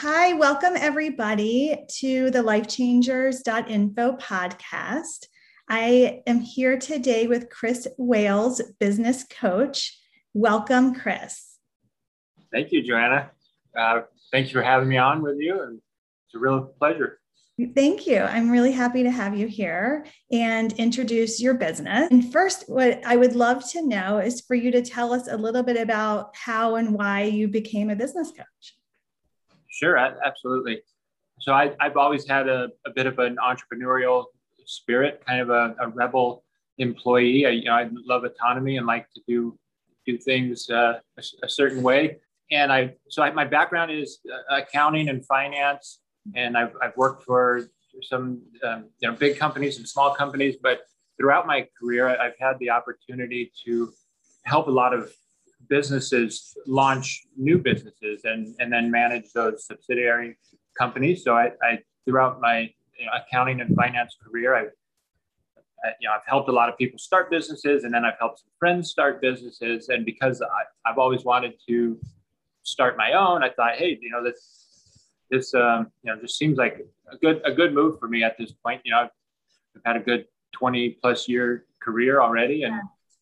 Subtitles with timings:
[0.00, 5.26] Hi, welcome everybody to the lifechangers.info podcast.
[5.68, 9.98] I am here today with Chris Wales, business coach.
[10.34, 11.56] Welcome, Chris.
[12.52, 13.32] Thank you, Joanna.
[13.76, 15.80] Uh, you for having me on with you, and
[16.26, 17.18] it's a real pleasure.
[17.74, 18.18] Thank you.
[18.18, 22.08] I'm really happy to have you here and introduce your business.
[22.12, 25.36] And first, what I would love to know is for you to tell us a
[25.36, 28.77] little bit about how and why you became a business coach.
[29.70, 30.82] Sure, absolutely.
[31.40, 34.24] So I, have always had a, a, bit of an entrepreneurial
[34.64, 36.44] spirit, kind of a, a rebel
[36.78, 37.46] employee.
[37.46, 39.58] I, you know, I love autonomy and like to do
[40.06, 42.18] do things uh, a, a, certain way.
[42.50, 44.20] And I, so I, my background is
[44.50, 46.00] uh, accounting and finance,
[46.34, 47.68] and I've, I've worked for
[48.02, 50.56] some um, you know big companies and small companies.
[50.60, 50.80] But
[51.18, 53.92] throughout my career, I've had the opportunity to
[54.44, 55.12] help a lot of
[55.68, 60.36] businesses launch new businesses and, and then manage those subsidiary
[60.76, 61.24] companies.
[61.24, 64.72] So I, I throughout my you know, accounting and finance career, I've
[66.00, 68.50] you know, I've helped a lot of people start businesses, and then I've helped some
[68.58, 69.88] friends start businesses.
[69.88, 71.98] And because I, have always wanted to
[72.62, 74.64] start my own, I thought, hey, you know, this
[75.30, 78.36] this um, you know just seems like a good a good move for me at
[78.38, 78.80] this point.
[78.84, 79.10] You know, I've,
[79.76, 82.80] I've had a good twenty plus year career already, and yeah.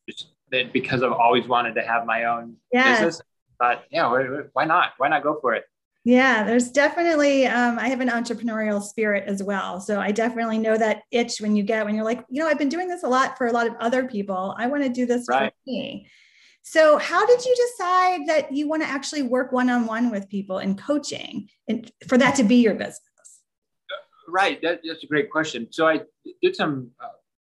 [0.09, 3.21] just that because I've always wanted to have my own business.
[3.59, 4.07] But yeah,
[4.53, 4.93] why not?
[4.99, 5.65] Why not go for it?
[6.07, 9.81] Yeah, there's definitely, um, I have an entrepreneurial spirit as well.
[9.81, 12.59] So I definitely know that itch when you get, when you're like, you know, I've
[12.59, 14.55] been doing this a lot for a lot of other people.
[14.57, 15.53] I want to do this right.
[15.53, 16.09] for me.
[16.63, 20.29] So, how did you decide that you want to actually work one on one with
[20.29, 23.01] people in coaching and for that to be your business?
[24.29, 24.61] Right.
[24.63, 25.69] That, that's a great question.
[25.73, 26.03] So, I
[26.41, 27.09] did some uh,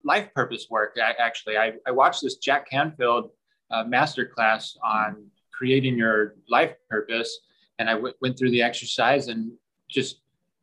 [0.03, 1.57] life purpose work actually.
[1.57, 3.31] I, I watched this Jack Canfield
[3.69, 7.39] uh, masterclass on creating your life purpose
[7.79, 9.51] and I w- went through the exercise and
[9.89, 10.21] just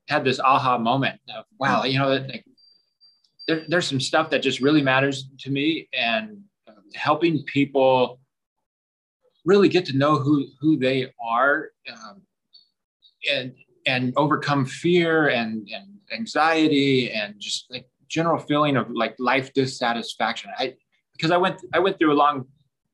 [0.08, 2.44] had this aha moment of wow, you know, like,
[3.46, 8.20] there, there's some stuff that just really matters to me, and uh, helping people
[9.44, 12.22] really get to know who who they are, um,
[13.30, 13.54] and
[13.86, 20.50] and overcome fear and and anxiety and just like general feeling of like life dissatisfaction.
[20.58, 20.74] I
[21.12, 22.46] because I went I went through a long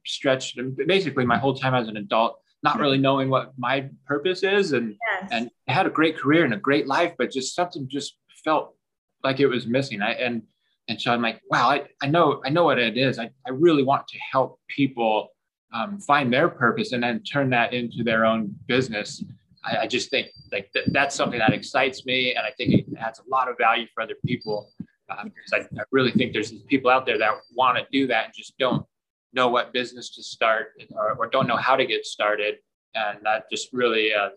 [0.07, 4.73] stretch, basically my whole time as an adult, not really knowing what my purpose is
[4.73, 5.29] and yes.
[5.31, 8.75] and I had a great career and a great life but just something just felt
[9.23, 10.43] like it was missing I and
[10.89, 13.51] and so I'm like wow I, I know I know what it is I, I
[13.51, 15.29] really want to help people
[15.75, 19.23] um, find their purpose and then turn that into their own business
[19.63, 22.87] I, I just think like th- that's something that excites me and I think it
[22.99, 24.71] adds a lot of value for other people
[25.11, 28.27] um, because I, I really think there's people out there that want to do that
[28.27, 28.85] and just don't
[29.33, 32.57] know what business to start or, or don't know how to get started.
[32.95, 34.31] And that just really uh,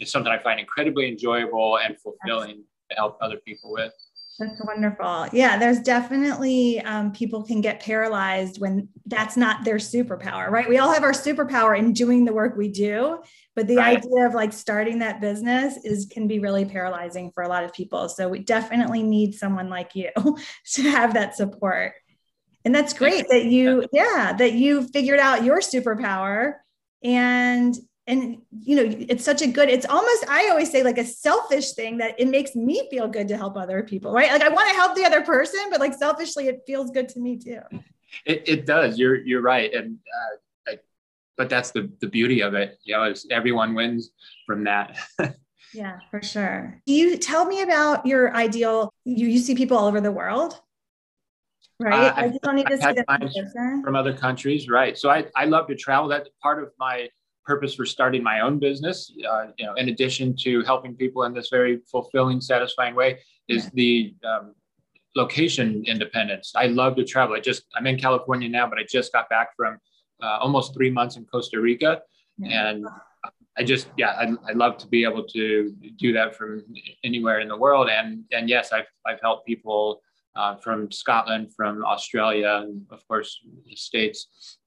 [0.00, 3.92] is something I find incredibly enjoyable and fulfilling to help other people with.
[4.38, 5.26] That's wonderful.
[5.32, 10.68] Yeah, there's definitely um, people can get paralyzed when that's not their superpower, right?
[10.68, 13.20] We all have our superpower in doing the work we do,
[13.56, 13.98] but the right.
[13.98, 17.72] idea of like starting that business is can be really paralyzing for a lot of
[17.72, 18.08] people.
[18.08, 20.10] So we definitely need someone like you
[20.74, 21.94] to have that support
[22.64, 26.54] and that's great that you yeah that you figured out your superpower
[27.02, 27.74] and
[28.08, 31.72] and you know it's such a good it's almost i always say like a selfish
[31.72, 34.32] thing that it makes me feel good to help other people right?
[34.32, 37.20] Like i want to help the other person but like selfishly it feels good to
[37.20, 37.60] me too.
[38.24, 38.98] It, it does.
[38.98, 39.72] You're you're right.
[39.72, 40.78] And uh, I,
[41.36, 42.78] but that's the the beauty of it.
[42.82, 44.10] You know everyone wins
[44.46, 44.98] from that.
[45.74, 46.80] Yeah for sure.
[46.86, 50.58] Do you tell me about your ideal you, you see people all over the world
[51.78, 52.10] right?
[52.10, 52.92] Uh, I just don't need to see
[53.54, 54.96] them from other countries, right?
[54.96, 56.08] So I, I love to travel.
[56.08, 57.08] That's part of my
[57.48, 59.10] purpose for starting my own business.
[59.30, 63.10] Uh, you know, in addition to helping people in this very fulfilling, satisfying way,
[63.48, 63.70] is yeah.
[63.80, 64.54] the um,
[65.16, 66.52] location independence.
[66.54, 67.34] I love to travel.
[67.34, 69.78] I just I'm in California now, but I just got back from
[70.22, 72.02] uh, almost three months in Costa Rica,
[72.36, 72.68] yeah.
[72.68, 72.86] and
[73.58, 75.72] I just yeah I, I love to be able to
[76.04, 76.50] do that from
[77.02, 77.88] anywhere in the world.
[77.88, 80.02] And and yes, I've I've helped people
[80.36, 83.30] uh, from Scotland, from Australia, and of course
[83.66, 84.57] the States.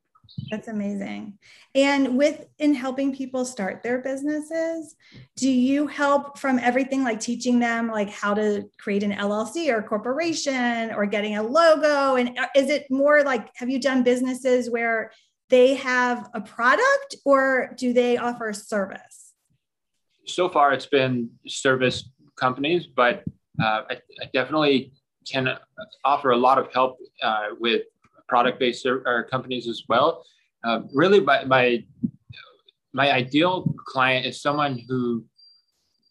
[0.50, 1.38] That's amazing.
[1.76, 4.96] And with in helping people start their businesses,
[5.38, 9.82] do you help from everything like teaching them like how to create an LLC or
[9.82, 12.16] corporation or getting a logo?
[12.16, 15.12] And uh, is it more like have you done businesses where
[15.50, 19.34] they have a product or do they offer service?
[20.26, 23.24] So far, it's been service companies, but
[23.62, 24.94] uh, I, I definitely
[25.30, 25.58] can
[26.04, 27.84] offer a lot of help uh, with
[28.32, 28.88] product-based
[29.30, 30.10] companies as well.
[30.64, 31.84] Uh, really, my, my
[32.94, 33.54] my ideal
[33.92, 35.24] client is someone who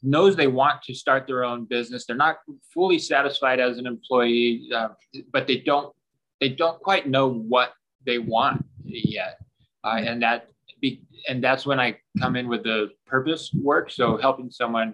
[0.03, 2.05] knows they want to start their own business.
[2.05, 2.37] They're not
[2.75, 4.91] fully satisfied as an employee, uh,
[5.33, 5.95] but they don't
[6.41, 7.73] they don't quite know what
[8.07, 9.35] they want yet,
[9.85, 10.49] uh, and that
[10.81, 11.89] be, and that's when I
[12.19, 13.91] come in with the purpose work.
[13.91, 14.89] So helping someone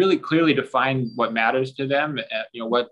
[0.00, 2.18] really clearly define what matters to them.
[2.18, 2.88] Uh, you know what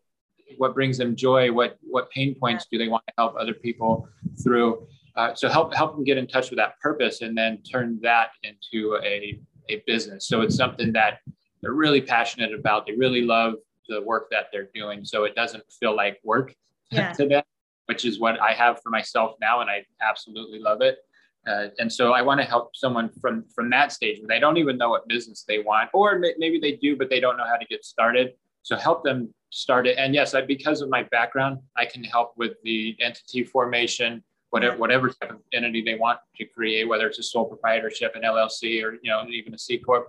[0.57, 1.53] what brings them joy.
[1.53, 4.09] What what pain points do they want to help other people
[4.43, 4.87] through?
[5.17, 8.31] Uh, so help help them get in touch with that purpose, and then turn that
[8.43, 10.27] into a a business.
[10.27, 11.21] So it's something that
[11.61, 12.87] they're really passionate about.
[12.87, 13.55] They really love
[13.89, 15.05] the work that they're doing.
[15.05, 16.55] So it doesn't feel like work
[16.91, 17.13] yeah.
[17.15, 17.43] to them,
[17.87, 19.61] which is what I have for myself now.
[19.61, 20.99] And I absolutely love it.
[21.47, 24.59] Uh, and so I want to help someone from from that stage where they don't
[24.59, 27.57] even know what business they want, or maybe they do, but they don't know how
[27.57, 28.33] to get started.
[28.63, 29.97] So help them start it.
[29.99, 34.77] And yes, I, because of my background, I can help with the entity formation, whatever
[34.77, 38.83] whatever type of entity they want to create, whether it's a sole proprietorship, an LLC,
[38.83, 40.09] or you know even a C corp.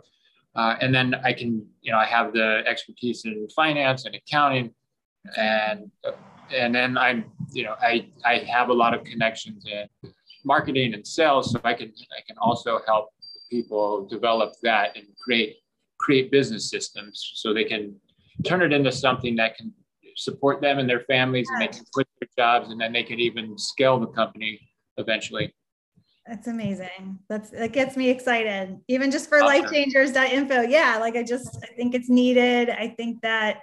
[0.55, 4.73] Uh, and then I can, you know, I have the expertise in finance and accounting,
[5.37, 5.91] and
[6.53, 10.11] and then I'm, you know, I I have a lot of connections in
[10.43, 13.09] marketing and sales, so I can I can also help
[13.49, 15.57] people develop that and create
[15.99, 17.95] create business systems so they can
[18.45, 19.73] turn it into something that can
[20.15, 23.19] support them and their families, and they can quit their jobs, and then they can
[23.19, 24.59] even scale the company
[24.97, 25.53] eventually.
[26.27, 27.19] That's amazing.
[27.27, 28.79] That's that gets me excited.
[28.87, 29.65] Even just for awesome.
[29.65, 30.61] lifechangers.info.
[30.63, 32.69] Yeah, like I just I think it's needed.
[32.69, 33.61] I think that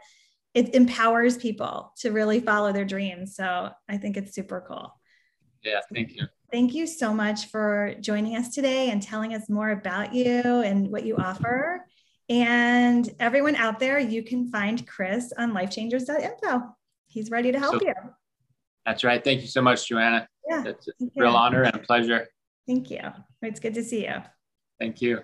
[0.54, 3.36] it empowers people to really follow their dreams.
[3.36, 4.98] So I think it's super cool.
[5.62, 6.26] Yeah, thank you.
[6.50, 10.90] Thank you so much for joining us today and telling us more about you and
[10.90, 11.86] what you offer.
[12.28, 16.62] And everyone out there, you can find Chris on lifechangers.info.
[17.06, 17.94] He's ready to help so, you.
[18.84, 19.22] That's right.
[19.22, 20.28] Thank you so much, Joanna.
[20.48, 20.64] Yeah.
[20.66, 22.26] It's a real honor and a pleasure.
[22.66, 23.00] Thank you.
[23.42, 24.16] It's good to see you.
[24.80, 25.20] Thank you.